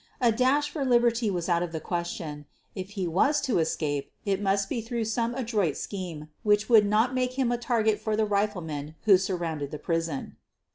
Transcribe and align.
A 0.19 0.31
dash 0.31 0.67
for 0.71 0.83
liberty 0.83 1.29
was 1.29 1.47
out 1.47 1.61
of 1.61 1.71
the 1.71 1.79
question— 1.79 2.47
if 2.83 2.89
he 2.97 3.07
was 3.07 3.39
to 3.41 3.59
escape 3.59 4.11
it 4.25 4.41
must 4.41 4.67
be 4.67 4.81
through 4.81 5.05
some 5.05 5.35
adroit 5.35 5.77
scheme 5.77 6.29
which 6.41 6.67
would 6.67 6.87
not 6.87 7.13
make 7.13 7.33
him 7.33 7.51
a 7.51 7.57
target 7.59 7.99
for 7.99 8.15
the 8.15 8.25
riflemen 8.25 8.95
who 9.03 9.15
surround 9.19 9.61
the 9.69 9.77
prison. 9.77 10.37